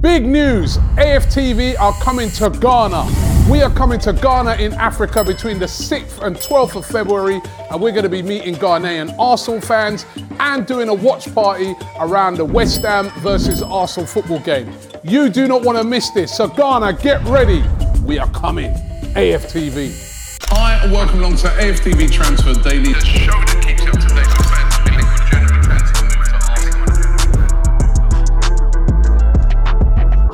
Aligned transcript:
Big 0.00 0.24
news 0.24 0.78
AFTV 0.96 1.78
are 1.78 1.92
coming 2.00 2.30
to 2.30 2.48
Ghana. 2.48 3.06
We 3.50 3.60
are 3.60 3.68
coming 3.68 4.00
to 4.00 4.14
Ghana 4.14 4.54
in 4.54 4.72
Africa 4.72 5.22
between 5.22 5.58
the 5.58 5.66
6th 5.66 6.22
and 6.22 6.36
12th 6.36 6.76
of 6.76 6.86
February, 6.86 7.42
and 7.70 7.82
we're 7.82 7.90
going 7.90 8.04
to 8.04 8.08
be 8.08 8.22
meeting 8.22 8.54
Ghanaian 8.54 9.14
Arsenal 9.18 9.60
fans 9.60 10.06
and 10.38 10.66
doing 10.66 10.88
a 10.88 10.94
watch 10.94 11.34
party 11.34 11.74
around 11.98 12.36
the 12.36 12.44
West 12.46 12.80
Ham 12.80 13.10
versus 13.18 13.62
Arsenal 13.62 14.06
football 14.06 14.40
game. 14.40 14.72
You 15.04 15.28
do 15.28 15.46
not 15.46 15.62
want 15.62 15.76
to 15.76 15.84
miss 15.84 16.08
this, 16.10 16.34
so 16.34 16.48
Ghana, 16.48 16.94
get 16.94 17.22
ready. 17.24 17.62
We 18.02 18.18
are 18.18 18.30
coming. 18.30 18.72
AFTV. 19.12 20.38
Hi, 20.44 20.90
welcome 20.90 21.18
along 21.18 21.36
to 21.36 21.48
AFTV 21.48 22.10
Transfer 22.10 22.54
Daily, 22.54 22.94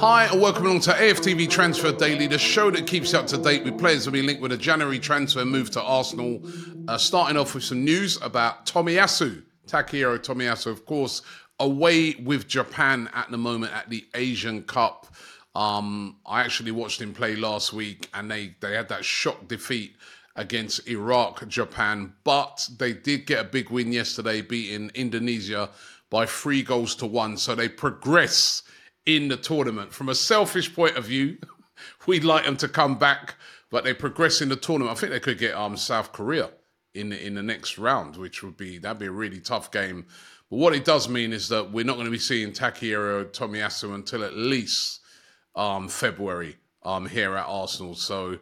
Hi, 0.09 0.27
and 0.27 0.41
welcome 0.41 0.65
along 0.67 0.81
to 0.83 0.93
AFTV 0.93 1.51
Transfer 1.51 1.91
Daily, 1.91 2.29
the 2.29 2.39
show 2.39 2.71
that 2.71 2.87
keeps 2.87 3.13
you 3.13 3.19
up 3.19 3.27
to 3.27 3.37
date 3.37 3.65
with 3.65 3.77
players 3.77 4.05
that 4.05 4.13
be 4.13 4.23
linked 4.23 4.41
with 4.41 4.53
a 4.53 4.57
January 4.57 5.01
transfer 5.01 5.45
move 5.45 5.69
to 5.73 5.83
Arsenal. 5.83 6.41
Uh, 6.87 6.97
starting 6.97 7.37
off 7.37 7.57
with 7.57 7.65
some 7.65 7.85
news 7.85 8.17
about 8.23 8.67
Tomiyasu, 8.67 9.43
Takehiro 9.67 10.17
Tomiyasu, 10.17 10.69
of 10.69 10.87
course, 10.87 11.23
away 11.59 12.15
with 12.23 12.47
Japan 12.47 13.11
at 13.15 13.33
the 13.33 13.37
moment 13.37 13.73
at 13.73 13.91
the 13.91 14.07
Asian 14.15 14.63
Cup. 14.63 15.13
Um, 15.57 16.19
I 16.25 16.43
actually 16.43 16.71
watched 16.71 17.01
him 17.01 17.13
play 17.13 17.35
last 17.35 17.73
week, 17.73 18.09
and 18.15 18.31
they 18.31 18.55
they 18.61 18.77
had 18.77 18.89
that 18.91 19.05
shock 19.05 19.49
defeat 19.49 19.97
against 20.37 20.87
Iraq, 20.87 21.49
Japan, 21.49 22.13
but 22.23 22.69
they 22.79 22.93
did 22.93 23.27
get 23.27 23.41
a 23.41 23.49
big 23.49 23.71
win 23.71 23.91
yesterday, 23.91 24.41
beating 24.41 24.89
Indonesia 24.95 25.69
by 26.11 26.27
three 26.27 26.63
goals 26.63 26.95
to 26.95 27.07
one. 27.07 27.37
So 27.37 27.57
they 27.57 27.69
progress 27.69 28.63
in 29.07 29.29
the 29.29 29.37
tournament. 29.37 29.93
From 29.93 30.09
a 30.09 30.15
selfish 30.15 30.75
point 30.75 30.97
of 30.97 31.07
view, 31.07 31.39
we'd 32.07 32.25
like 32.25 32.45
them 32.45 32.57
to 32.59 32.69
come 32.69 32.99
back, 32.99 33.37
but 33.71 33.85
they 33.85 33.95
progress 33.95 34.43
in 34.43 34.49
the 34.49 34.57
tournament. 34.57 34.97
I 34.97 35.01
think 35.01 35.13
they 35.13 35.21
could 35.21 35.39
get 35.39 35.55
um, 35.55 35.77
South 35.77 36.13
Korea 36.13 36.51
in 36.95 37.13
in 37.13 37.35
the 37.35 37.43
next 37.43 37.79
round, 37.79 38.17
which 38.17 38.43
would 38.43 38.57
be 38.57 38.79
that'd 38.79 38.99
be 38.99 39.07
a 39.07 39.11
really 39.11 39.41
tough 39.41 39.71
game. 39.71 40.07
But 40.51 40.57
what 40.57 40.75
it 40.75 40.85
does 40.85 41.09
mean 41.09 41.33
is 41.33 41.49
that 41.49 41.73
we're 41.73 41.85
not 41.85 41.95
going 41.95 42.07
to 42.07 42.11
be 42.11 42.19
seeing 42.19 42.53
Takehiro 42.53 43.27
Tomiyasu 43.33 43.95
until 43.95 44.25
at 44.25 44.37
least 44.37 45.01
um, 45.55 45.89
February 45.89 46.57
um, 46.85 47.07
here 47.07 47.37
at 47.37 47.47
Arsenal. 47.47 47.95
So 47.95 48.39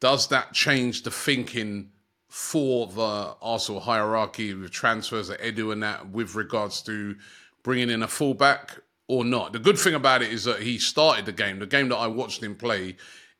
does 0.00 0.28
that 0.28 0.52
change 0.52 1.02
the 1.02 1.10
thinking 1.10 1.90
for 2.28 2.86
the 2.88 3.34
Arsenal 3.42 3.80
hierarchy 3.80 4.54
with 4.54 4.70
transfers 4.70 5.28
that 5.28 5.40
Edu 5.40 5.72
and 5.72 5.82
that 5.82 6.08
with 6.10 6.34
regards 6.34 6.82
to 6.82 7.16
bringing 7.62 7.90
in 7.90 8.02
a 8.02 8.08
fullback 8.08 8.78
or 9.08 9.24
not? 9.24 9.52
The 9.52 9.58
good 9.58 9.78
thing 9.78 9.94
about 9.94 10.22
it 10.22 10.32
is 10.32 10.44
that 10.44 10.60
he 10.60 10.78
started 10.78 11.26
the 11.26 11.32
game. 11.32 11.58
The 11.58 11.66
game 11.66 11.88
that 11.88 11.96
I 11.96 12.06
watched 12.06 12.42
him 12.42 12.54
play, 12.54 12.96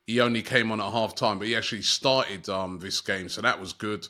he 0.07 0.21
only 0.21 0.43
came 0.43 0.71
on 0.73 0.81
at 0.81 0.93
half 0.93 1.15
time, 1.15 1.39
but 1.39 1.49
he 1.49 1.57
actually 1.57 1.83
started 1.83 2.49
um, 2.49 2.79
this 2.79 3.01
game. 3.01 3.29
So 3.29 3.41
that 3.43 3.61
was 3.61 3.73
good 3.73 4.07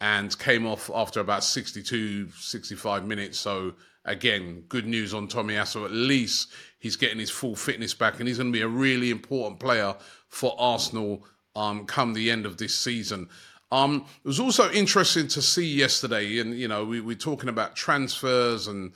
and 0.00 0.36
came 0.38 0.66
off 0.66 0.90
after 0.92 1.20
about 1.20 1.44
62, 1.44 2.30
65 2.30 3.06
minutes. 3.06 3.38
So 3.38 3.74
again, 4.04 4.64
good 4.68 4.86
news 4.86 5.14
on 5.14 5.28
Tomiyasu. 5.28 5.84
At 5.84 5.92
least 5.92 6.52
he's 6.80 6.96
getting 6.96 7.20
his 7.20 7.30
full 7.30 7.54
fitness 7.54 7.94
back, 7.94 8.18
and 8.18 8.26
he's 8.26 8.38
going 8.38 8.52
to 8.52 8.56
be 8.56 8.62
a 8.62 8.68
really 8.68 9.10
important 9.10 9.60
player 9.60 9.94
for 10.28 10.56
Arsenal 10.58 11.24
um, 11.54 11.86
come 11.86 12.14
the 12.14 12.30
end 12.30 12.46
of 12.46 12.56
this 12.56 12.74
season. 12.74 13.28
Um, 13.70 14.04
it 14.24 14.26
was 14.26 14.40
also 14.40 14.70
interesting 14.72 15.28
to 15.28 15.40
see 15.40 15.66
yesterday, 15.66 16.40
and 16.40 16.58
you 16.58 16.68
know, 16.68 16.84
we, 16.84 17.00
we're 17.00 17.16
talking 17.16 17.48
about 17.48 17.76
transfers 17.76 18.66
and 18.66 18.92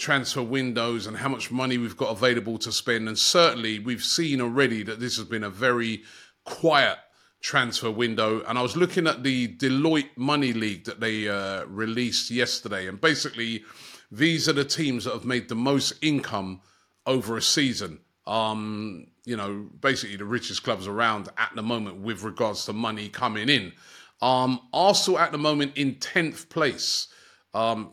transfer 0.00 0.42
windows 0.42 1.06
and 1.06 1.16
how 1.16 1.28
much 1.28 1.50
money 1.50 1.78
we've 1.78 1.96
got 1.96 2.10
available 2.10 2.58
to 2.58 2.72
spend. 2.72 3.06
And 3.06 3.18
certainly, 3.18 3.78
we've 3.78 4.02
seen 4.02 4.40
already 4.40 4.82
that 4.82 4.98
this 4.98 5.16
has 5.16 5.26
been 5.26 5.44
a 5.44 5.50
very 5.50 6.02
quiet 6.44 6.98
transfer 7.40 7.90
window. 7.90 8.42
And 8.44 8.58
I 8.58 8.62
was 8.62 8.76
looking 8.76 9.06
at 9.06 9.22
the 9.22 9.48
Deloitte 9.56 10.16
Money 10.16 10.52
League 10.52 10.84
that 10.84 11.00
they 11.00 11.28
uh, 11.28 11.64
released 11.66 12.30
yesterday, 12.30 12.88
and 12.88 13.00
basically, 13.00 13.62
these 14.10 14.48
are 14.48 14.52
the 14.52 14.64
teams 14.64 15.04
that 15.04 15.12
have 15.12 15.24
made 15.24 15.48
the 15.48 15.54
most 15.54 15.92
income 16.02 16.60
over 17.06 17.36
a 17.36 17.42
season. 17.42 18.00
Um, 18.26 19.06
you 19.24 19.36
know, 19.36 19.68
basically 19.80 20.16
the 20.16 20.24
richest 20.24 20.62
clubs 20.62 20.86
around 20.86 21.28
at 21.36 21.52
the 21.54 21.62
moment 21.62 22.00
with 22.00 22.22
regards 22.22 22.64
to 22.66 22.72
money 22.72 23.08
coming 23.08 23.48
in. 23.48 23.72
Um, 24.20 24.60
Arsenal 24.72 25.18
at 25.18 25.32
the 25.32 25.38
moment 25.38 25.76
in 25.76 25.96
10th 25.96 26.48
place. 26.48 27.08
Um, 27.54 27.92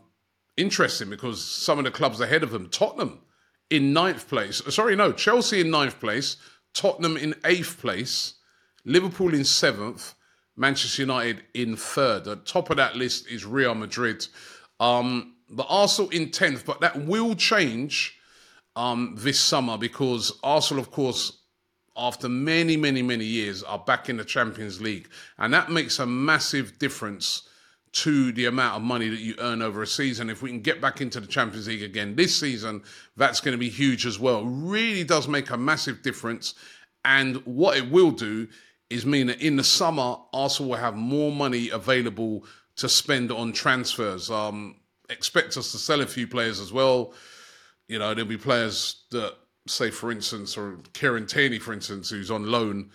interesting 0.58 1.08
because 1.08 1.42
some 1.42 1.78
of 1.78 1.84
the 1.84 1.90
clubs 1.90 2.20
ahead 2.20 2.42
of 2.42 2.50
them, 2.50 2.68
Tottenham 2.68 3.20
in 3.70 3.92
ninth 3.92 4.28
place. 4.28 4.62
Sorry, 4.68 4.96
no, 4.96 5.12
Chelsea 5.12 5.60
in 5.60 5.70
ninth 5.70 6.00
place, 6.00 6.36
Tottenham 6.74 7.16
in 7.16 7.34
eighth 7.44 7.80
place, 7.80 8.34
Liverpool 8.84 9.34
in 9.34 9.44
seventh, 9.44 10.14
Manchester 10.56 11.02
United 11.02 11.42
in 11.54 11.76
third. 11.76 12.26
At 12.26 12.46
top 12.46 12.70
of 12.70 12.76
that 12.76 12.96
list 12.96 13.28
is 13.30 13.44
Real 13.44 13.74
Madrid. 13.74 14.26
Um, 14.80 15.34
but 15.50 15.66
Arsenal 15.68 16.10
in 16.10 16.28
10th, 16.28 16.64
but 16.64 16.80
that 16.80 17.06
will 17.06 17.34
change 17.34 18.18
um, 18.76 19.14
this 19.16 19.40
summer 19.40 19.78
because 19.78 20.38
Arsenal, 20.42 20.82
of 20.82 20.90
course, 20.90 21.38
after 21.96 22.28
many, 22.28 22.76
many, 22.76 23.02
many 23.02 23.24
years, 23.24 23.62
are 23.62 23.78
back 23.78 24.08
in 24.08 24.16
the 24.16 24.24
Champions 24.24 24.80
League. 24.80 25.08
And 25.38 25.52
that 25.54 25.70
makes 25.70 25.98
a 25.98 26.06
massive 26.06 26.78
difference 26.78 27.47
to 27.92 28.32
the 28.32 28.46
amount 28.46 28.76
of 28.76 28.82
money 28.82 29.08
that 29.08 29.20
you 29.20 29.34
earn 29.38 29.62
over 29.62 29.82
a 29.82 29.86
season. 29.86 30.30
If 30.30 30.42
we 30.42 30.50
can 30.50 30.60
get 30.60 30.80
back 30.80 31.00
into 31.00 31.20
the 31.20 31.26
Champions 31.26 31.68
League 31.68 31.82
again 31.82 32.16
this 32.16 32.38
season, 32.38 32.82
that's 33.16 33.40
going 33.40 33.52
to 33.52 33.58
be 33.58 33.70
huge 33.70 34.06
as 34.06 34.18
well. 34.18 34.44
Really 34.44 35.04
does 35.04 35.26
make 35.28 35.50
a 35.50 35.56
massive 35.56 36.02
difference. 36.02 36.54
And 37.04 37.36
what 37.46 37.76
it 37.76 37.90
will 37.90 38.10
do 38.10 38.48
is 38.90 39.06
mean 39.06 39.28
that 39.28 39.40
in 39.40 39.56
the 39.56 39.64
summer, 39.64 40.16
Arsenal 40.32 40.70
will 40.70 40.78
have 40.78 40.96
more 40.96 41.32
money 41.32 41.70
available 41.70 42.44
to 42.76 42.88
spend 42.88 43.30
on 43.32 43.52
transfers. 43.52 44.30
Um, 44.30 44.76
expect 45.08 45.56
us 45.56 45.72
to 45.72 45.78
sell 45.78 46.00
a 46.00 46.06
few 46.06 46.26
players 46.26 46.60
as 46.60 46.72
well. 46.72 47.14
You 47.86 47.98
know, 47.98 48.14
there'll 48.14 48.28
be 48.28 48.36
players 48.36 49.04
that, 49.10 49.34
say, 49.66 49.90
for 49.90 50.12
instance, 50.12 50.56
or 50.56 50.78
Kieran 50.92 51.26
Tierney, 51.26 51.58
for 51.58 51.72
instance, 51.72 52.10
who's 52.10 52.30
on 52.30 52.50
loan, 52.50 52.90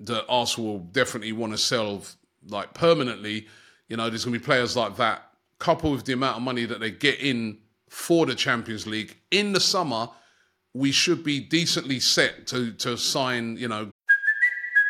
that 0.00 0.24
Arsenal 0.28 0.72
will 0.72 0.78
definitely 0.80 1.32
want 1.32 1.52
to 1.52 1.58
sell 1.58 2.02
like 2.48 2.74
permanently. 2.74 3.46
You 3.88 3.96
know, 3.96 4.08
there's 4.08 4.24
going 4.24 4.34
to 4.34 4.40
be 4.40 4.44
players 4.44 4.76
like 4.76 4.96
that, 4.96 5.30
coupled 5.58 5.96
with 5.96 6.04
the 6.04 6.12
amount 6.14 6.36
of 6.36 6.42
money 6.42 6.64
that 6.64 6.80
they 6.80 6.90
get 6.90 7.20
in 7.20 7.58
for 7.88 8.26
the 8.26 8.34
Champions 8.34 8.86
League 8.86 9.16
in 9.30 9.52
the 9.52 9.60
summer. 9.60 10.08
we 10.74 10.90
should 10.90 11.22
be 11.22 11.40
decently 11.40 12.00
set 12.00 12.46
to 12.48 12.72
to 12.72 12.96
sign, 12.96 13.56
you 13.56 13.68
know. 13.68 13.90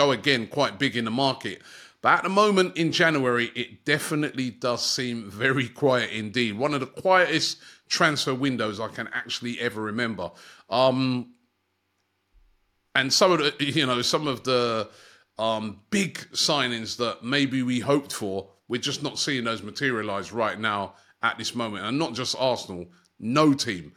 Go 0.00 0.12
again, 0.12 0.46
quite 0.46 0.78
big 0.78 0.96
in 0.96 1.04
the 1.04 1.10
market. 1.10 1.60
But 2.00 2.20
at 2.20 2.22
the 2.22 2.30
moment 2.30 2.78
in 2.78 2.90
January, 2.90 3.50
it 3.54 3.84
definitely 3.84 4.50
does 4.50 4.82
seem 4.82 5.30
very 5.30 5.68
quiet 5.68 6.10
indeed. 6.10 6.56
One 6.56 6.72
of 6.72 6.80
the 6.80 6.86
quietest 6.86 7.58
transfer 7.86 8.32
windows 8.32 8.80
I 8.80 8.88
can 8.88 9.10
actually 9.12 9.60
ever 9.60 9.82
remember. 9.82 10.30
Um, 10.70 11.34
and 12.94 13.12
some 13.12 13.30
of 13.30 13.40
the, 13.40 13.54
you 13.62 13.84
know, 13.84 14.00
some 14.00 14.26
of 14.26 14.42
the 14.44 14.88
um, 15.38 15.80
big 15.90 16.14
signings 16.32 16.96
that 16.96 17.22
maybe 17.22 17.62
we 17.62 17.80
hoped 17.80 18.14
for, 18.14 18.48
we're 18.68 18.80
just 18.80 19.02
not 19.02 19.18
seeing 19.18 19.44
those 19.44 19.62
materialize 19.62 20.32
right 20.32 20.58
now 20.58 20.94
at 21.22 21.36
this 21.36 21.54
moment. 21.54 21.84
And 21.84 21.98
not 21.98 22.14
just 22.14 22.34
Arsenal, 22.38 22.86
no 23.18 23.52
team. 23.52 23.92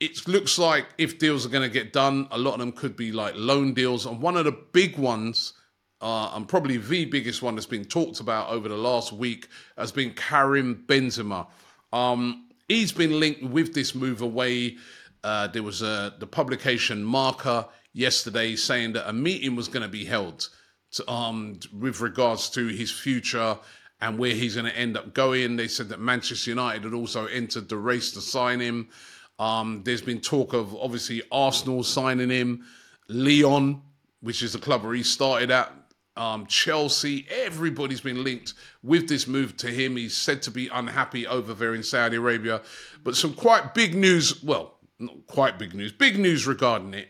It 0.00 0.28
looks 0.28 0.58
like 0.58 0.86
if 0.96 1.18
deals 1.18 1.44
are 1.44 1.48
going 1.48 1.68
to 1.68 1.72
get 1.72 1.92
done, 1.92 2.28
a 2.30 2.38
lot 2.38 2.54
of 2.54 2.60
them 2.60 2.72
could 2.72 2.96
be 2.96 3.10
like 3.10 3.34
loan 3.36 3.74
deals. 3.74 4.06
And 4.06 4.20
one 4.20 4.36
of 4.36 4.44
the 4.44 4.56
big 4.72 4.96
ones, 4.96 5.54
uh, 6.00 6.30
and 6.34 6.46
probably 6.46 6.76
the 6.76 7.04
biggest 7.06 7.42
one 7.42 7.56
that's 7.56 7.66
been 7.66 7.84
talked 7.84 8.20
about 8.20 8.50
over 8.50 8.68
the 8.68 8.76
last 8.76 9.12
week, 9.12 9.48
has 9.76 9.90
been 9.90 10.12
Karim 10.14 10.84
Benzema. 10.86 11.48
Um, 11.92 12.48
he's 12.68 12.92
been 12.92 13.18
linked 13.18 13.42
with 13.42 13.74
this 13.74 13.94
move 13.94 14.22
away. 14.22 14.76
Uh, 15.24 15.48
there 15.48 15.64
was 15.64 15.82
a, 15.82 16.14
the 16.20 16.26
publication 16.26 17.02
Marca 17.02 17.68
yesterday 17.92 18.54
saying 18.54 18.92
that 18.92 19.08
a 19.08 19.12
meeting 19.12 19.56
was 19.56 19.66
going 19.66 19.82
to 19.82 19.88
be 19.88 20.04
held 20.04 20.48
to, 20.92 21.10
um, 21.10 21.58
with 21.72 22.00
regards 22.00 22.50
to 22.50 22.68
his 22.68 22.92
future 22.92 23.58
and 24.00 24.16
where 24.16 24.32
he's 24.32 24.54
going 24.54 24.70
to 24.70 24.78
end 24.78 24.96
up 24.96 25.12
going. 25.12 25.56
They 25.56 25.66
said 25.66 25.88
that 25.88 25.98
Manchester 25.98 26.50
United 26.50 26.84
had 26.84 26.94
also 26.94 27.26
entered 27.26 27.68
the 27.68 27.76
race 27.76 28.12
to 28.12 28.20
sign 28.20 28.60
him. 28.60 28.88
Um, 29.38 29.82
there's 29.84 30.02
been 30.02 30.20
talk 30.20 30.52
of 30.52 30.74
obviously 30.76 31.22
Arsenal 31.30 31.82
signing 31.82 32.30
him, 32.30 32.64
Lyon, 33.08 33.82
which 34.20 34.42
is 34.42 34.52
the 34.52 34.58
club 34.58 34.82
where 34.82 34.94
he 34.94 35.02
started 35.02 35.50
at, 35.50 35.72
um, 36.16 36.46
Chelsea. 36.46 37.26
Everybody's 37.30 38.00
been 38.00 38.24
linked 38.24 38.54
with 38.82 39.08
this 39.08 39.26
move 39.26 39.56
to 39.58 39.68
him. 39.68 39.96
He's 39.96 40.16
said 40.16 40.42
to 40.42 40.50
be 40.50 40.68
unhappy 40.68 41.26
over 41.26 41.54
there 41.54 41.74
in 41.74 41.82
Saudi 41.82 42.16
Arabia. 42.16 42.60
But 43.04 43.16
some 43.16 43.32
quite 43.32 43.74
big 43.74 43.94
news, 43.94 44.42
well, 44.42 44.78
not 44.98 45.26
quite 45.26 45.58
big 45.58 45.74
news, 45.74 45.92
big 45.92 46.18
news 46.18 46.46
regarding 46.46 46.94
it. 46.94 47.08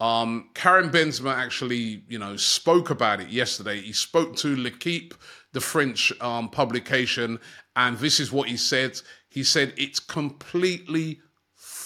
Um, 0.00 0.50
Karim 0.54 0.90
Benzema 0.92 1.34
actually, 1.34 2.04
you 2.08 2.20
know, 2.20 2.36
spoke 2.36 2.90
about 2.90 3.20
it 3.20 3.30
yesterday. 3.30 3.80
He 3.80 3.92
spoke 3.92 4.36
to 4.36 4.54
L'Equipe, 4.54 5.14
the 5.52 5.60
French 5.60 6.12
um, 6.20 6.48
publication, 6.48 7.40
and 7.74 7.98
this 7.98 8.20
is 8.20 8.30
what 8.30 8.48
he 8.48 8.56
said. 8.56 9.00
He 9.28 9.42
said 9.42 9.74
it's 9.76 9.98
completely 9.98 11.20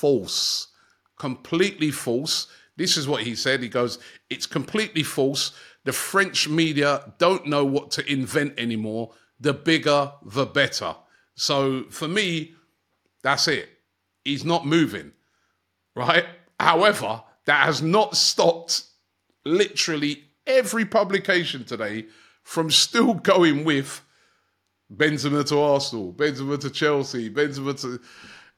false. 0.03 0.67
Completely 1.17 1.93
false. 1.93 2.49
This 2.77 2.97
is 2.97 3.07
what 3.07 3.23
he 3.23 3.37
said. 3.37 3.63
He 3.63 3.69
goes, 3.69 4.01
It's 4.31 4.47
completely 4.47 5.05
false. 5.05 5.53
The 5.85 5.93
French 5.93 6.49
media 6.49 7.13
don't 7.19 7.47
know 7.47 7.65
what 7.65 7.93
to 7.93 8.13
invent 8.13 8.59
anymore. 8.59 9.13
The 9.39 9.55
bigger, 9.55 10.13
the 10.25 10.45
better. 10.45 10.97
So 11.37 11.85
for 11.91 12.09
me, 12.09 12.55
that's 13.23 13.47
it. 13.47 13.69
He's 14.25 14.45
not 14.45 14.67
moving, 14.67 15.13
right? 15.95 16.27
However, 16.59 17.23
that 17.45 17.65
has 17.67 17.81
not 17.81 18.17
stopped 18.17 18.83
literally 19.45 20.25
every 20.49 20.85
publication 20.85 21.65
today 21.65 22.07
from 22.43 22.73
still 22.73 23.15
going 23.33 23.63
with 23.63 24.03
Benzema 24.93 25.47
to 25.49 25.61
Arsenal, 25.61 26.13
Benzema 26.13 26.59
to 26.61 26.71
Chelsea, 26.71 27.31
Benzema 27.31 27.81
to. 27.83 28.01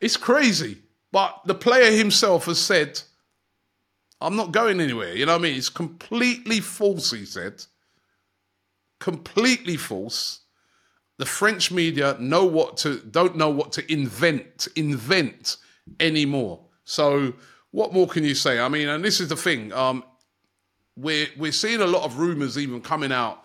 It's 0.01 0.17
crazy. 0.17 0.84
But 1.15 1.43
the 1.45 1.55
player 1.55 1.93
himself 1.97 2.47
has 2.47 2.61
said, 2.61 3.01
I'm 4.21 4.35
not 4.35 4.51
going 4.51 4.81
anywhere. 4.81 5.15
You 5.15 5.27
know 5.27 5.35
what 5.35 5.43
I 5.43 5.43
mean? 5.43 5.57
It's 5.57 5.69
completely 5.69 6.59
false, 6.59 7.13
he 7.13 7.25
said. 7.25 7.65
Completely 8.99 9.77
false. 9.77 10.41
The 11.19 11.25
French 11.25 11.71
media 11.71 12.17
know 12.19 12.45
what 12.45 12.77
to 12.79 12.99
don't 12.99 13.37
know 13.37 13.49
what 13.49 13.71
to 13.75 13.93
invent, 13.93 14.67
invent 14.75 15.59
anymore. 16.01 16.59
So 16.83 17.35
what 17.71 17.93
more 17.93 18.09
can 18.09 18.25
you 18.25 18.35
say? 18.35 18.59
I 18.59 18.69
mean, 18.69 18.89
and 18.89 19.05
this 19.05 19.21
is 19.21 19.29
the 19.29 19.37
thing. 19.37 19.73
Um, 19.73 20.03
we're 20.97 21.29
we're 21.39 21.53
seeing 21.53 21.81
a 21.81 21.87
lot 21.87 22.03
of 22.03 22.19
rumors 22.19 22.59
even 22.59 22.81
coming 22.81 23.13
out 23.13 23.45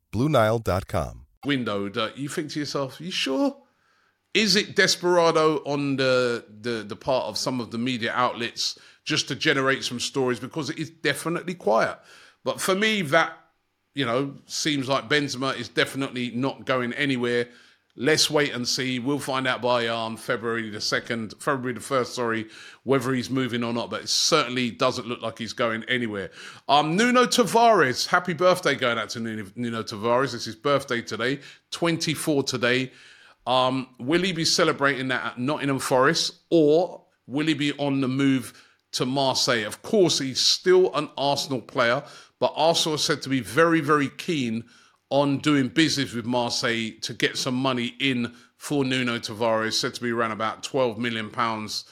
BlueNile.com. 0.11 1.25
Window 1.45 1.89
that 1.89 2.17
you 2.17 2.29
think 2.29 2.51
to 2.51 2.59
yourself, 2.59 3.01
you 3.01 3.11
sure? 3.11 3.55
Is 4.33 4.55
it 4.55 4.75
desperado 4.75 5.57
on 5.65 5.97
the, 5.97 6.45
the 6.61 6.83
the 6.87 6.95
part 6.95 7.25
of 7.25 7.37
some 7.37 7.59
of 7.59 7.71
the 7.71 7.77
media 7.77 8.13
outlets 8.13 8.79
just 9.03 9.27
to 9.27 9.35
generate 9.35 9.83
some 9.83 9.99
stories 9.99 10.39
because 10.39 10.69
it 10.69 10.79
is 10.79 10.89
definitely 10.89 11.53
quiet? 11.53 11.97
But 12.43 12.61
for 12.61 12.75
me, 12.75 13.01
that 13.01 13.33
you 13.93 14.05
know 14.05 14.35
seems 14.45 14.87
like 14.87 15.09
Benzema 15.09 15.57
is 15.57 15.67
definitely 15.67 16.31
not 16.31 16.65
going 16.65 16.93
anywhere. 16.93 17.49
Let's 17.95 18.29
wait 18.29 18.53
and 18.53 18.67
see. 18.67 18.99
We'll 18.99 19.19
find 19.19 19.45
out 19.45 19.61
by 19.61 19.87
um, 19.87 20.15
February 20.15 20.69
the 20.69 20.79
second, 20.79 21.33
February 21.39 21.73
the 21.73 21.81
first. 21.81 22.15
Sorry, 22.15 22.47
whether 22.83 23.11
he's 23.13 23.29
moving 23.29 23.63
or 23.63 23.73
not. 23.73 23.89
But 23.89 24.03
it 24.03 24.09
certainly 24.09 24.71
doesn't 24.71 25.07
look 25.07 25.21
like 25.21 25.37
he's 25.37 25.53
going 25.53 25.83
anywhere. 25.85 26.31
Um, 26.69 26.95
Nuno 26.95 27.25
Tavares, 27.25 28.07
happy 28.07 28.33
birthday 28.33 28.75
going 28.75 28.97
out 28.97 29.09
to 29.09 29.19
Nuno, 29.19 29.83
Tavares. 29.83 30.33
It's 30.33 30.45
his 30.45 30.55
birthday 30.55 31.01
today, 31.01 31.39
twenty 31.69 32.13
four 32.13 32.43
today. 32.43 32.91
Um, 33.45 33.89
will 33.99 34.21
he 34.21 34.31
be 34.31 34.45
celebrating 34.45 35.07
that 35.09 35.25
at 35.25 35.39
Nottingham 35.39 35.79
Forest 35.79 36.35
or 36.49 37.03
will 37.27 37.47
he 37.47 37.55
be 37.55 37.73
on 37.73 37.99
the 37.99 38.07
move 38.07 38.53
to 38.93 39.05
Marseille? 39.05 39.65
Of 39.65 39.81
course, 39.81 40.19
he's 40.19 40.39
still 40.39 40.93
an 40.95 41.09
Arsenal 41.17 41.61
player, 41.61 42.03
but 42.39 42.53
Arsenal 42.55 42.95
is 42.95 43.03
said 43.03 43.21
to 43.23 43.29
be 43.29 43.39
very, 43.39 43.81
very 43.81 44.09
keen 44.09 44.65
on 45.11 45.37
doing 45.39 45.67
business 45.67 46.13
with 46.13 46.25
Marseille 46.25 46.91
to 47.01 47.13
get 47.13 47.37
some 47.37 47.53
money 47.53 47.95
in 47.99 48.33
for 48.57 48.85
Nuno 48.85 49.19
Tavares, 49.19 49.73
said 49.73 49.93
to 49.95 50.01
be 50.01 50.11
around 50.11 50.31
about 50.31 50.63
12 50.63 50.97
million 50.97 51.29
pounds, 51.29 51.85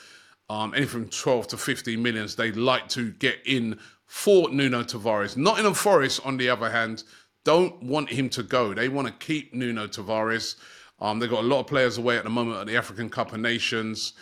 um, 0.50 0.74
anything 0.74 1.04
from 1.04 1.10
12 1.10 1.48
to 1.50 1.58
15 1.58 2.02
millions. 2.02 2.36
They'd 2.36 2.56
like 2.56 2.88
to 2.90 3.12
get 3.12 3.40
in 3.46 3.78
for 4.06 4.50
Nuno 4.50 4.84
Tavares. 4.84 5.36
Nottingham 5.36 5.74
Forest, 5.74 6.22
on 6.26 6.38
the 6.38 6.50
other 6.50 6.72
hand, 6.72 7.04
don't 7.44 7.82
want 7.84 8.10
him 8.10 8.30
to 8.30 8.44
go. 8.44 8.74
They 8.74 8.88
want 8.88 9.08
to 9.08 9.14
keep 9.14 9.54
Nuno 9.54 9.88
Tavares. 9.88 10.56
Um, 11.00 11.20
they've 11.20 11.30
got 11.30 11.44
a 11.44 11.48
lot 11.48 11.62
of 11.62 11.68
players 11.68 11.98
away 11.98 12.18
at 12.18 12.24
the 12.24 12.30
moment 12.30 12.58
at 12.58 12.68
the 12.68 12.78
African 12.78 13.10
Cup 13.10 13.34
of 13.34 13.40
Nations. 13.40 14.14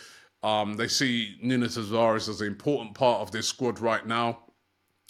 Um, 0.42 0.74
they 0.74 0.88
see 0.88 1.36
Nuno 1.42 1.66
Tavares 1.66 2.28
as 2.28 2.40
an 2.40 2.48
important 2.48 2.94
part 2.94 3.20
of 3.20 3.30
their 3.30 3.42
squad 3.42 3.80
right 3.80 4.06
now. 4.06 4.38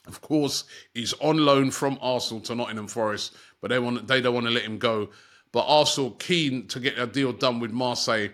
Of 0.08 0.22
course, 0.22 0.64
he's 0.94 1.12
on 1.14 1.36
loan 1.36 1.70
from 1.70 1.98
Arsenal 2.00 2.40
to 2.44 2.54
Nottingham 2.54 2.88
Forest, 2.88 3.36
but 3.60 3.68
they 3.68 3.78
want 3.78 4.06
they 4.06 4.20
don't 4.20 4.34
want 4.34 4.46
to 4.46 4.52
let 4.52 4.64
him 4.64 4.78
go. 4.78 5.10
But 5.52 5.64
Arsenal 5.66 6.12
keen 6.12 6.66
to 6.68 6.80
get 6.80 6.98
a 6.98 7.06
deal 7.06 7.32
done 7.32 7.60
with 7.60 7.70
Marseille. 7.70 8.28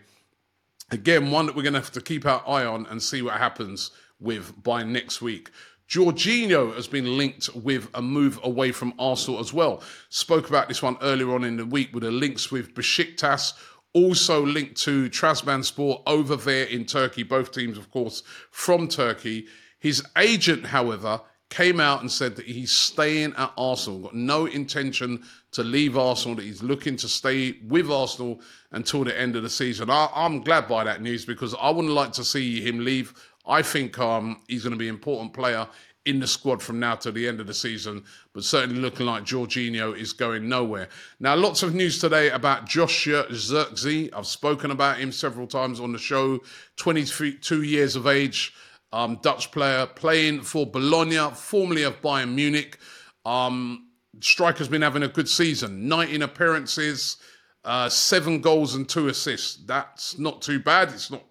Again, 0.90 1.30
one 1.30 1.46
that 1.46 1.56
we're 1.56 1.62
going 1.62 1.74
to 1.74 1.80
have 1.80 1.92
to 1.92 2.00
keep 2.00 2.26
our 2.26 2.42
eye 2.46 2.64
on 2.64 2.86
and 2.86 3.02
see 3.02 3.22
what 3.22 3.34
happens 3.34 3.90
with 4.20 4.62
by 4.62 4.82
next 4.82 5.22
week. 5.22 5.50
Jorginho 5.88 6.74
has 6.74 6.86
been 6.86 7.16
linked 7.16 7.54
with 7.54 7.88
a 7.94 8.02
move 8.02 8.40
away 8.42 8.72
from 8.72 8.94
Arsenal 8.98 9.38
as 9.38 9.52
well. 9.52 9.82
Spoke 10.08 10.48
about 10.48 10.68
this 10.68 10.82
one 10.82 10.96
earlier 11.02 11.34
on 11.34 11.44
in 11.44 11.56
the 11.56 11.66
week 11.66 11.92
with 11.92 12.02
the 12.02 12.10
links 12.10 12.50
with 12.50 12.74
Besiktas, 12.74 13.52
also 13.92 14.44
linked 14.44 14.76
to 14.82 15.08
Trabzonspor 15.10 16.02
over 16.06 16.36
there 16.36 16.64
in 16.66 16.84
Turkey. 16.84 17.22
Both 17.22 17.52
teams, 17.52 17.78
of 17.78 17.90
course, 17.90 18.22
from 18.50 18.88
Turkey. 18.88 19.46
His 19.78 20.02
agent, 20.16 20.66
however, 20.66 21.20
came 21.50 21.78
out 21.78 22.00
and 22.00 22.10
said 22.10 22.36
that 22.36 22.46
he's 22.46 22.72
staying 22.72 23.32
at 23.36 23.52
Arsenal, 23.56 24.00
got 24.00 24.14
no 24.14 24.46
intention 24.46 25.22
to 25.52 25.62
leave 25.62 25.96
Arsenal, 25.96 26.36
that 26.36 26.44
he's 26.44 26.62
looking 26.62 26.96
to 26.96 27.08
stay 27.08 27.56
with 27.68 27.90
Arsenal 27.90 28.40
until 28.72 29.04
the 29.04 29.18
end 29.18 29.36
of 29.36 29.42
the 29.42 29.50
season. 29.50 29.90
I, 29.90 30.08
am 30.14 30.40
glad 30.40 30.66
by 30.66 30.84
that 30.84 31.00
news 31.00 31.24
because 31.24 31.54
I 31.60 31.70
wouldn't 31.70 31.94
like 31.94 32.12
to 32.12 32.24
see 32.24 32.60
him 32.60 32.84
leave. 32.84 33.14
I 33.46 33.62
think 33.62 33.98
um, 33.98 34.40
he's 34.48 34.62
going 34.62 34.72
to 34.72 34.78
be 34.78 34.88
an 34.88 34.94
important 34.94 35.32
player 35.32 35.68
in 36.06 36.20
the 36.20 36.26
squad 36.26 36.62
from 36.62 36.78
now 36.78 36.94
to 36.94 37.10
the 37.10 37.26
end 37.26 37.40
of 37.40 37.46
the 37.46 37.54
season, 37.54 38.04
but 38.34 38.44
certainly 38.44 38.80
looking 38.80 39.06
like 39.06 39.24
Jorginho 39.24 39.96
is 39.98 40.12
going 40.12 40.48
nowhere. 40.48 40.88
Now, 41.18 41.34
lots 41.34 41.62
of 41.62 41.74
news 41.74 41.98
today 41.98 42.30
about 42.30 42.66
Joshua 42.66 43.24
Zirkzee. 43.30 44.10
I've 44.14 44.26
spoken 44.26 44.70
about 44.70 44.98
him 44.98 45.12
several 45.12 45.46
times 45.46 45.80
on 45.80 45.92
the 45.92 45.98
show. 45.98 46.40
22 46.76 47.62
years 47.62 47.96
of 47.96 48.06
age, 48.06 48.52
um, 48.94 49.18
Dutch 49.22 49.50
player, 49.50 49.86
playing 49.86 50.42
for 50.42 50.64
Bologna, 50.64 51.34
formerly 51.34 51.82
of 51.82 52.00
Bayern 52.00 52.32
Munich. 52.32 52.78
Um, 53.26 53.88
striker's 54.20 54.68
been 54.68 54.82
having 54.82 55.02
a 55.02 55.08
good 55.08 55.28
season 55.28 55.88
19 55.88 56.22
appearances, 56.22 57.16
uh, 57.64 57.88
seven 57.88 58.40
goals, 58.40 58.76
and 58.76 58.88
two 58.88 59.08
assists. 59.08 59.56
That's 59.66 60.16
not 60.16 60.42
too 60.42 60.60
bad. 60.60 60.90
It's 60.90 61.10
not, 61.10 61.24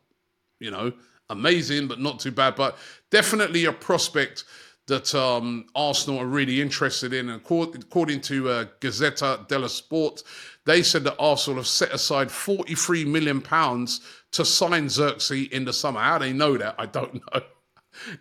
you 0.60 0.72
know, 0.72 0.91
amazing, 1.29 1.88
but 1.88 2.01
not 2.01 2.20
too 2.20 2.32
bad. 2.32 2.55
But 2.55 2.77
definitely 3.10 3.63
a 3.63 3.72
prospect 3.72 4.43
that 4.88 5.15
um, 5.15 5.65
Arsenal 5.74 6.20
are 6.20 6.25
really 6.25 6.60
interested 6.60 7.13
in. 7.13 7.29
And 7.29 7.41
according 7.41 8.20
to 8.22 8.50
uh, 8.50 8.65
Gazzetta 8.82 9.48
dello 9.48 9.67
Sport, 9.67 10.22
they 10.65 10.84
said 10.84 11.05
that 11.05 11.15
Arsenal 11.17 11.60
have 11.60 11.67
set 11.67 11.93
aside 11.93 12.29
43 12.29 13.05
million 13.05 13.39
pounds 13.39 14.01
to 14.34 14.46
sign 14.46 14.88
Zirkzee 14.88 15.52
in 15.52 15.66
the 15.66 15.74
summer. 15.74 16.00
How 16.00 16.18
they 16.18 16.34
know 16.34 16.58
that, 16.58 16.75
I 16.78 16.86
don't 16.86 17.13
know 17.34 17.42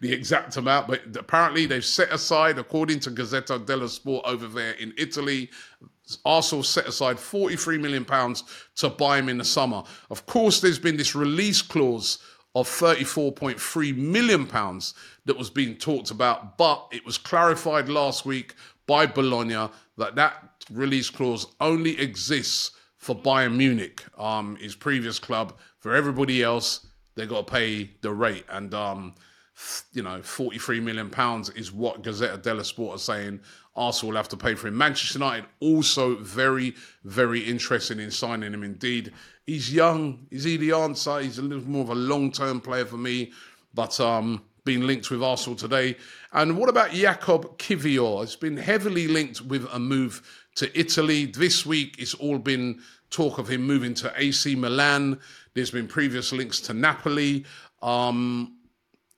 the 0.00 0.12
exact 0.12 0.56
amount, 0.56 0.86
but 0.86 1.00
apparently 1.16 1.66
they've 1.66 1.84
set 1.84 2.12
aside, 2.12 2.58
according 2.58 3.00
to 3.00 3.10
Gazzetta 3.10 3.64
dello 3.64 3.86
Sport 3.86 4.24
over 4.26 4.46
there 4.46 4.72
in 4.72 4.92
Italy, 4.96 5.50
Arsenal 6.24 6.62
set 6.62 6.86
aside 6.86 7.18
43 7.18 7.78
million 7.78 8.04
pounds 8.04 8.44
to 8.76 8.90
buy 8.90 9.18
him 9.18 9.28
in 9.28 9.38
the 9.38 9.44
summer. 9.44 9.82
Of 10.10 10.26
course, 10.26 10.60
there's 10.60 10.78
been 10.78 10.96
this 10.96 11.14
release 11.14 11.62
clause 11.62 12.18
of 12.54 12.68
34.3 12.68 13.96
million 13.96 14.46
pounds 14.46 14.92
that 15.24 15.38
was 15.38 15.48
being 15.48 15.76
talked 15.76 16.10
about, 16.10 16.58
but 16.58 16.86
it 16.92 17.06
was 17.06 17.16
clarified 17.16 17.88
last 17.88 18.26
week 18.26 18.54
by 18.86 19.06
Bologna 19.06 19.70
that 19.96 20.16
that 20.16 20.50
release 20.70 21.08
clause 21.08 21.46
only 21.60 21.98
exists 21.98 22.72
for 23.02 23.16
Bayern 23.16 23.56
Munich, 23.56 24.04
um, 24.16 24.54
his 24.54 24.76
previous 24.76 25.18
club. 25.18 25.58
For 25.80 25.92
everybody 25.92 26.40
else, 26.40 26.86
they 27.16 27.26
got 27.26 27.48
to 27.48 27.52
pay 27.52 27.90
the 28.00 28.12
rate, 28.12 28.44
and 28.48 28.72
um, 28.74 29.16
you 29.92 30.04
know, 30.04 30.22
43 30.22 30.78
million 30.78 31.10
pounds 31.10 31.50
is 31.50 31.72
what 31.72 32.02
Gazzetta 32.02 32.40
dello 32.40 32.62
Sport 32.62 32.94
are 32.94 32.98
saying. 33.00 33.40
Arsenal 33.74 34.10
will 34.10 34.18
have 34.18 34.28
to 34.28 34.36
pay 34.36 34.54
for 34.54 34.68
him. 34.68 34.78
Manchester 34.78 35.18
United 35.18 35.46
also 35.58 36.14
very, 36.18 36.76
very 37.02 37.40
interested 37.40 37.98
in 37.98 38.12
signing 38.12 38.52
him. 38.52 38.62
Indeed, 38.62 39.12
he's 39.46 39.74
young. 39.74 40.28
Is 40.30 40.44
he 40.44 40.56
the 40.56 40.70
answer? 40.70 41.18
He's 41.18 41.38
a 41.38 41.42
little 41.42 41.68
more 41.68 41.82
of 41.82 41.90
a 41.90 41.96
long-term 41.96 42.60
player 42.60 42.84
for 42.84 42.98
me, 42.98 43.32
but 43.74 43.98
um, 43.98 44.44
being 44.64 44.82
linked 44.82 45.10
with 45.10 45.24
Arsenal 45.24 45.56
today. 45.56 45.96
And 46.32 46.56
what 46.56 46.68
about 46.68 46.90
Jakub 46.90 47.58
Kiwior? 47.58 48.22
It's 48.22 48.36
been 48.36 48.56
heavily 48.56 49.08
linked 49.08 49.40
with 49.40 49.66
a 49.72 49.80
move 49.80 50.22
to 50.56 50.78
Italy. 50.78 51.26
This 51.26 51.64
week, 51.66 51.96
it's 51.98 52.14
all 52.14 52.38
been 52.38 52.80
talk 53.10 53.38
of 53.38 53.48
him 53.48 53.62
moving 53.62 53.94
to 53.94 54.12
AC 54.16 54.54
Milan. 54.54 55.20
There's 55.54 55.70
been 55.70 55.86
previous 55.86 56.32
links 56.32 56.60
to 56.62 56.74
Napoli. 56.74 57.44
Um, 57.82 58.58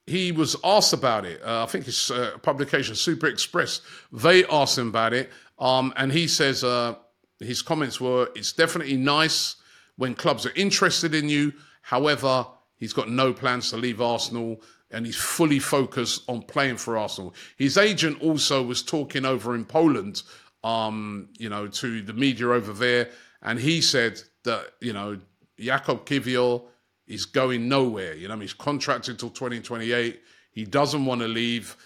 he 0.06 0.32
was 0.32 0.56
asked 0.64 0.92
about 0.92 1.24
it. 1.24 1.42
Uh, 1.42 1.62
I 1.62 1.66
think 1.66 1.86
his 1.86 2.10
uh, 2.10 2.36
publication, 2.42 2.94
Super 2.94 3.26
Express, 3.26 3.80
they 4.12 4.44
asked 4.46 4.76
him 4.76 4.88
about 4.88 5.14
it. 5.14 5.30
Um, 5.58 5.92
and 5.96 6.12
he 6.12 6.26
says 6.26 6.64
uh, 6.64 6.96
his 7.38 7.62
comments 7.62 8.00
were 8.00 8.28
it's 8.34 8.52
definitely 8.52 8.96
nice 8.96 9.56
when 9.96 10.14
clubs 10.14 10.44
are 10.44 10.52
interested 10.54 11.14
in 11.14 11.28
you. 11.28 11.52
However, 11.82 12.46
he's 12.76 12.92
got 12.92 13.08
no 13.08 13.32
plans 13.32 13.70
to 13.70 13.76
leave 13.76 14.00
Arsenal 14.00 14.60
and 14.90 15.06
he's 15.06 15.16
fully 15.16 15.58
focused 15.58 16.22
on 16.28 16.42
playing 16.42 16.76
for 16.76 16.96
Arsenal. 16.96 17.34
His 17.56 17.76
agent 17.76 18.20
also 18.22 18.62
was 18.62 18.82
talking 18.82 19.24
over 19.24 19.54
in 19.54 19.64
Poland, 19.64 20.22
um, 20.64 21.28
you 21.38 21.50
know, 21.50 21.68
to 21.68 22.02
the 22.02 22.14
media 22.14 22.49
over 22.49 22.73
there. 22.73 23.11
And 23.42 23.61
he 23.61 23.80
said 23.80 24.21
that, 24.44 24.73
you 24.80 24.94
know, 24.94 25.21
Jakub 25.61 26.06
Kiwior 26.06 26.64
is 27.06 27.26
going 27.26 27.68
nowhere. 27.68 28.14
You 28.14 28.26
know, 28.28 28.38
he's 28.38 28.54
contracted 28.54 29.18
till 29.18 29.30
2028. 29.30 30.21
He 30.50 30.64
doesn't 30.64 31.04
want 31.04 31.21
to 31.21 31.28
leave. 31.28 31.76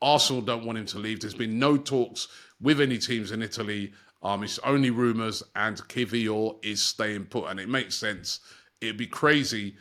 Arsenal 0.00 0.40
don't 0.40 0.64
want 0.64 0.78
him 0.78 0.86
to 0.86 0.98
leave. 0.98 1.20
There's 1.20 1.34
been 1.34 1.58
no 1.58 1.76
talks 1.76 2.28
with 2.60 2.80
any 2.80 2.98
teams 2.98 3.32
in 3.32 3.42
Italy. 3.42 3.92
Um, 4.22 4.44
it's 4.44 4.58
only 4.60 4.90
rumours, 4.90 5.42
and 5.56 5.76
Kiwior 5.76 6.64
is 6.64 6.82
staying 6.82 7.26
put, 7.26 7.46
and 7.46 7.58
it 7.58 7.68
makes 7.68 7.96
sense. 7.96 8.40
It'd 8.80 8.96
be 8.96 9.06
crazy 9.06 9.76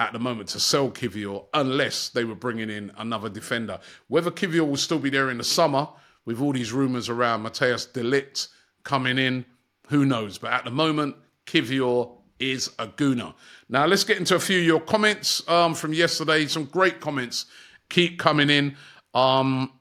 at 0.00 0.12
the 0.12 0.18
moment 0.18 0.48
to 0.50 0.60
sell 0.60 0.90
Kiwior 0.90 1.46
unless 1.54 2.08
they 2.08 2.24
were 2.24 2.34
bringing 2.34 2.70
in 2.70 2.90
another 2.98 3.28
defender. 3.28 3.78
Whether 4.08 4.30
Kiwior 4.30 4.68
will 4.68 4.76
still 4.76 4.98
be 4.98 5.10
there 5.10 5.30
in 5.30 5.38
the 5.38 5.44
summer 5.44 5.88
with 6.26 6.40
all 6.40 6.52
these 6.52 6.72
rumours 6.72 7.08
around 7.08 7.44
Matthijs 7.44 7.92
de 7.92 8.02
Ligt 8.02 8.48
coming 8.84 9.18
in, 9.18 9.44
who 9.88 10.04
knows? 10.04 10.38
But 10.38 10.52
at 10.52 10.64
the 10.64 10.70
moment, 10.70 11.16
Kiwior 11.46 12.10
is 12.38 12.70
a 12.78 12.86
gooner. 12.86 13.34
Now, 13.68 13.86
let's 13.86 14.04
get 14.04 14.18
into 14.18 14.34
a 14.34 14.40
few 14.40 14.60
of 14.60 14.64
your 14.64 14.80
comments 14.80 15.46
um, 15.48 15.74
from 15.74 15.92
yesterday. 15.92 16.46
Some 16.46 16.64
great 16.64 17.00
comments 17.00 17.46
keep 17.88 18.18
coming 18.18 18.50
in. 18.50 18.76
Um, 19.14 19.72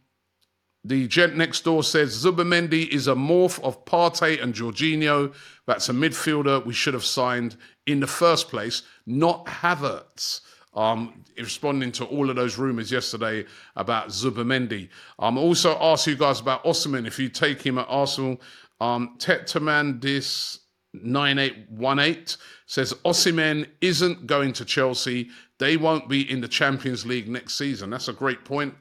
the 0.84 1.08
gent 1.08 1.36
next 1.36 1.64
door 1.66 1.84
says 1.84 2.24
Zubimendi 2.24 2.88
is 2.88 3.08
a 3.08 3.14
morph 3.14 3.62
of 3.62 3.84
Partey 3.86 4.42
and 4.42 4.54
Jorginho. 4.54 5.34
That's 5.68 5.90
a 5.90 5.94
midfielder 5.94 6.66
we 6.66 6.74
should 6.74 6.94
have 6.94 7.06
signed 7.06 7.58
in 7.86 8.00
the 8.00 8.08
first 8.08 8.50
place, 8.50 8.84
not 9.06 9.46
Havertz. 9.46 10.42
Um, 10.76 11.26
responding 11.36 11.92
to 11.94 12.06
all 12.06 12.30
of 12.30 12.36
those 12.36 12.60
rumours 12.60 12.92
yesterday 12.92 13.46
about 13.76 14.10
Zubimendi. 14.10 14.90
Um, 15.18 15.36
also 15.38 15.76
ask 15.82 16.06
you 16.06 16.16
guys 16.16 16.40
about 16.40 16.64
Osimhen. 16.64 17.08
If 17.08 17.18
you 17.18 17.28
take 17.28 17.62
him 17.62 17.80
at 17.80 17.88
Arsenal, 17.90 18.40
um, 18.80 19.16
Tetamandis 19.18 20.60
9818 20.94 22.38
says 22.66 22.94
Osimhen 23.06 23.68
isn't 23.82 24.28
going 24.28 24.54
to 24.54 24.66
Chelsea. 24.66 25.30
They 25.58 25.78
won't 25.78 26.08
be 26.08 26.30
in 26.30 26.42
the 26.42 26.48
Champions 26.48 27.06
League 27.06 27.28
next 27.28 27.58
season. 27.58 27.90
That's 27.90 28.08
a 28.08 28.14
great 28.14 28.46
point. 28.46 28.74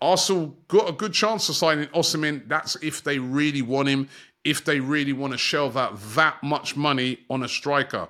Arsenal 0.00 0.56
got 0.68 0.88
a 0.88 0.92
good 0.92 1.12
chance 1.12 1.48
of 1.48 1.56
signing 1.56 1.88
Osimhen. 1.88 2.48
That's 2.48 2.76
if 2.76 3.02
they 3.02 3.18
really 3.18 3.62
want 3.62 3.88
him, 3.88 4.08
if 4.44 4.64
they 4.64 4.80
really 4.80 5.12
want 5.12 5.32
to 5.32 5.38
shell 5.38 5.76
out 5.76 5.98
that 6.14 6.42
much 6.42 6.76
money 6.76 7.18
on 7.30 7.42
a 7.42 7.48
striker. 7.48 8.08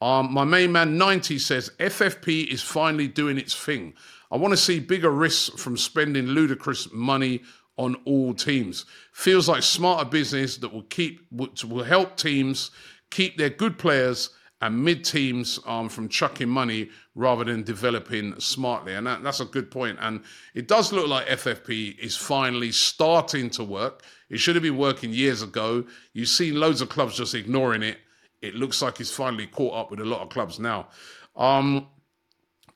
Um, 0.00 0.32
my 0.32 0.44
main 0.44 0.72
man 0.72 0.98
90 0.98 1.38
says 1.38 1.70
FFP 1.78 2.48
is 2.48 2.62
finally 2.62 3.08
doing 3.08 3.38
its 3.38 3.54
thing. 3.54 3.94
I 4.30 4.36
want 4.36 4.52
to 4.52 4.58
see 4.58 4.80
bigger 4.80 5.10
risks 5.10 5.60
from 5.60 5.76
spending 5.76 6.26
ludicrous 6.26 6.92
money 6.92 7.42
on 7.76 7.96
all 8.04 8.34
teams. 8.34 8.84
Feels 9.12 9.48
like 9.48 9.62
smarter 9.62 10.08
business 10.08 10.56
that 10.58 10.72
will 10.72 10.82
keep 10.82 11.20
will 11.32 11.84
help 11.84 12.16
teams 12.16 12.70
keep 13.10 13.36
their 13.36 13.50
good 13.50 13.78
players 13.78 14.30
and 14.60 14.82
mid 14.82 15.04
teams 15.04 15.58
um, 15.66 15.88
from 15.88 16.08
chucking 16.08 16.48
money 16.48 16.88
rather 17.14 17.44
than 17.44 17.62
developing 17.62 18.38
smartly. 18.40 18.94
And 18.94 19.06
that, 19.06 19.22
that's 19.22 19.40
a 19.40 19.44
good 19.44 19.70
point. 19.70 19.98
And 20.00 20.22
it 20.54 20.68
does 20.68 20.92
look 20.92 21.06
like 21.06 21.26
FFP 21.26 21.98
is 21.98 22.16
finally 22.16 22.72
starting 22.72 23.50
to 23.50 23.64
work. 23.64 24.02
It 24.30 24.38
should 24.38 24.56
have 24.56 24.62
been 24.62 24.78
working 24.78 25.12
years 25.12 25.42
ago. 25.42 25.84
You've 26.12 26.28
seen 26.28 26.58
loads 26.58 26.80
of 26.80 26.88
clubs 26.88 27.16
just 27.16 27.34
ignoring 27.34 27.82
it. 27.82 27.98
It 28.44 28.54
looks 28.54 28.82
like 28.82 28.98
he's 28.98 29.10
finally 29.10 29.46
caught 29.46 29.74
up 29.74 29.90
with 29.90 30.00
a 30.00 30.04
lot 30.04 30.20
of 30.20 30.28
clubs 30.28 30.58
now. 30.58 30.88
Um, 31.36 31.88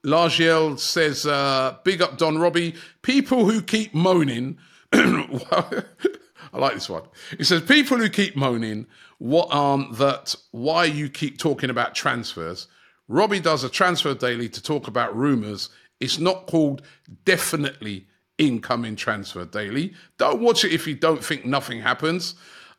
Largiel 0.05 0.79
says, 0.79 1.27
uh, 1.27 1.77
big 1.85 2.03
up 2.03 2.19
Don 2.19 2.39
Robbie. 2.39 2.75
People 3.03 3.45
who 3.45 3.63
keep 3.63 3.95
moaning 3.95 4.59
I 4.93 6.59
like 6.59 6.75
this 6.75 6.89
one. 6.89 7.03
He 7.37 7.45
says 7.45 7.63
people 7.63 7.99
who 7.99 8.09
keep 8.09 8.37
moaning 8.37 8.87
what 9.19 9.53
um 9.53 9.95
that 9.99 10.35
why 10.53 10.85
you 10.85 11.09
keep 11.09 11.39
talking 11.39 11.71
about 11.71 11.95
transfers. 11.95 12.69
Robbie 13.09 13.41
does 13.41 13.65
a 13.65 13.69
transfer 13.69 14.15
daily 14.15 14.49
to 14.49 14.63
talk 14.63 14.89
about 14.89 15.17
rumours. 15.17 15.69
It's 16.01 16.19
not 16.19 16.47
called 16.47 16.83
definitely 17.25 18.07
incoming 18.39 18.97
transfer 18.97 19.45
daily. 19.45 19.95
Don't 20.17 20.41
watch 20.41 20.65
it 20.65 20.73
if 20.73 20.87
you 20.87 20.95
don't 20.95 21.25
think 21.25 21.45
nothing 21.45 21.81
happens. 21.81 22.35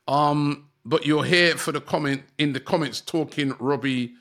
Um, 0.07 0.68
but 0.89 1.05
you're 1.05 1.23
here 1.23 1.55
for 1.55 1.71
the 1.71 1.79
comment 1.79 2.23
in 2.39 2.51
the 2.51 2.59
comments 2.59 2.99
talking 2.99 3.53
Robbie 3.59 4.15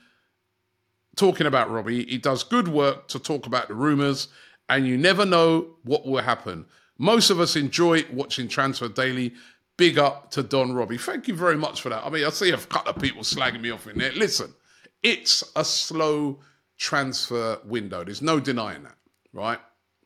talking 1.15 1.47
about 1.47 1.69
Robbie. 1.69 2.05
He 2.05 2.17
does 2.17 2.43
good 2.43 2.67
work 2.67 3.07
to 3.09 3.19
talk 3.19 3.47
about 3.47 3.67
the 3.67 3.73
rumours, 3.73 4.27
and 4.69 4.87
you 4.87 4.97
never 4.97 5.25
know 5.25 5.75
what 5.83 6.05
will 6.05 6.21
happen. 6.21 6.65
Most 6.97 7.31
of 7.31 7.39
us 7.39 7.55
enjoy 7.55 8.05
watching 8.11 8.47
Transfer 8.47 8.87
Daily. 8.87 9.33
Big 9.77 9.97
up 9.97 10.29
to 10.31 10.43
Don 10.43 10.73
Robbie. 10.73 10.97
Thank 10.97 11.27
you 11.27 11.35
very 11.35 11.57
much 11.57 11.81
for 11.81 11.89
that. 11.89 12.05
I 12.05 12.09
mean, 12.09 12.23
I 12.23 12.29
see 12.29 12.51
a 12.51 12.57
couple 12.57 12.91
of 12.91 13.01
people 13.01 13.23
slagging 13.23 13.61
me 13.61 13.71
off 13.71 13.87
in 13.87 13.97
there. 13.97 14.11
Listen, 14.11 14.53
it's 15.01 15.43
a 15.55 15.65
slow 15.65 16.39
transfer 16.77 17.59
window. 17.65 18.03
There's 18.03 18.21
no 18.21 18.39
denying 18.39 18.83
that, 18.83 18.97
right? 19.33 19.59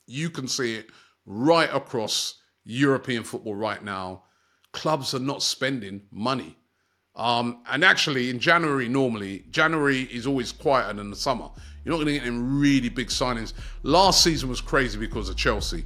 You 0.05 0.29
can 0.29 0.47
see 0.47 0.75
it 0.75 0.87
right 1.25 1.69
across 1.73 2.35
European 2.63 3.23
football 3.23 3.55
right 3.55 3.83
now. 3.83 4.23
Clubs 4.73 5.13
are 5.13 5.19
not 5.19 5.41
spending 5.41 6.01
money. 6.11 6.57
Um, 7.15 7.63
and 7.69 7.83
actually, 7.83 8.29
in 8.29 8.39
January, 8.39 8.89
normally, 8.89 9.45
January 9.51 10.01
is 10.01 10.25
always 10.25 10.51
quieter 10.51 10.93
than 10.93 11.09
the 11.11 11.15
summer. 11.15 11.49
You're 11.85 11.91
not 11.95 12.03
going 12.03 12.07
to 12.07 12.19
get 12.19 12.27
any 12.27 12.37
really 12.37 12.89
big 12.89 13.07
signings. 13.07 13.53
Last 13.83 14.23
season 14.23 14.49
was 14.49 14.61
crazy 14.61 14.97
because 14.97 15.29
of 15.29 15.35
Chelsea 15.35 15.85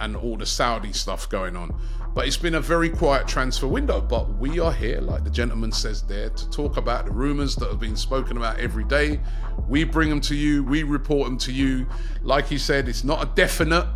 and 0.00 0.14
all 0.16 0.36
the 0.36 0.46
Saudi 0.46 0.92
stuff 0.92 1.28
going 1.28 1.56
on. 1.56 1.74
But 2.14 2.26
it's 2.26 2.36
been 2.36 2.54
a 2.54 2.60
very 2.60 2.90
quiet 2.90 3.28
transfer 3.28 3.66
window. 3.66 4.00
But 4.00 4.38
we 4.38 4.58
are 4.58 4.72
here, 4.72 5.00
like 5.00 5.24
the 5.24 5.30
gentleman 5.30 5.72
says 5.72 6.02
there, 6.02 6.30
to 6.30 6.50
talk 6.50 6.76
about 6.76 7.06
the 7.06 7.12
rumours 7.12 7.56
that 7.56 7.70
have 7.70 7.80
been 7.80 7.96
spoken 7.96 8.36
about 8.36 8.58
every 8.58 8.84
day. 8.84 9.20
We 9.68 9.84
bring 9.84 10.10
them 10.10 10.20
to 10.22 10.34
you, 10.34 10.64
we 10.64 10.82
report 10.82 11.26
them 11.26 11.38
to 11.38 11.52
you. 11.52 11.86
Like 12.22 12.46
he 12.46 12.58
said, 12.58 12.88
it's 12.88 13.04
not 13.04 13.22
a 13.22 13.26
definite, 13.34 13.86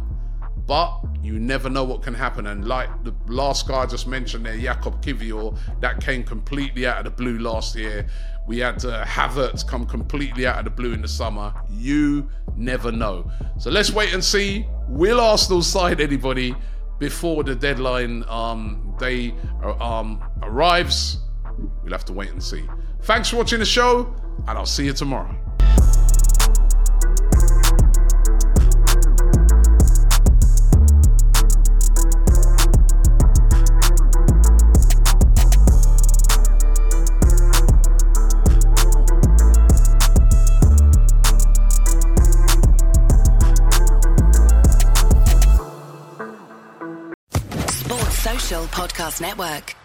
but 0.71 1.01
you 1.21 1.41
never 1.41 1.69
know 1.69 1.83
what 1.83 2.01
can 2.01 2.15
happen. 2.15 2.47
And 2.47 2.69
like 2.69 2.89
the 3.03 3.13
last 3.27 3.67
guy 3.67 3.83
I 3.83 3.87
just 3.87 4.07
mentioned 4.07 4.47
there, 4.47 4.57
Jakub 4.57 5.03
Kiwior, 5.03 5.59
that 5.81 6.01
came 6.01 6.23
completely 6.23 6.87
out 6.87 6.99
of 6.99 7.05
the 7.07 7.11
blue 7.11 7.41
last 7.41 7.75
year. 7.75 8.07
We 8.47 8.61
had 8.61 8.85
uh, 8.85 9.05
Havertz 9.05 9.67
come 9.67 9.85
completely 9.85 10.47
out 10.47 10.61
of 10.61 10.67
the 10.67 10.71
blue 10.71 10.93
in 10.93 11.03
the 11.03 11.09
summer. 11.09 11.53
You 11.69 12.31
never 12.55 12.93
know. 12.93 13.29
So 13.59 13.69
let's 13.69 13.91
wait 13.91 14.15
and 14.15 14.23
see. 14.23 14.65
Will 14.87 15.19
Arsenal 15.19 15.63
sign 15.63 16.01
anybody 16.01 16.55
before 17.01 17.43
the 17.43 17.57
deadline 17.57 18.23
um, 18.29 18.95
day 18.97 19.35
uh, 19.65 19.73
um, 19.85 20.23
arrives? 20.41 21.19
We'll 21.83 21.91
have 21.91 22.05
to 22.05 22.13
wait 22.13 22.31
and 22.31 22.41
see. 22.41 22.63
Thanks 23.03 23.29
for 23.31 23.39
watching 23.39 23.59
the 23.59 23.65
show, 23.65 24.15
and 24.47 24.57
I'll 24.57 24.67
see 24.67 24.85
you 24.85 24.93
tomorrow. 24.93 25.40
Podcast 48.71 49.21
Network. 49.21 49.80